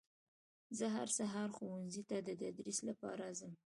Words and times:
زه 0.77 0.85
هر 0.95 1.07
سهار 1.17 1.49
ښوونځي 1.57 2.03
ته 2.09 2.17
در 2.25 2.35
تدریس 2.41 2.79
لپاره 2.89 3.25
ځم 3.39 3.53